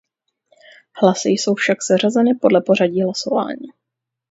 Hlasy 1.01 1.29
jsou 1.29 1.55
však 1.55 1.81
seřazeny 1.83 2.29
podle 2.41 2.61
pořadí 2.61 3.03
hlasování. 3.03 3.67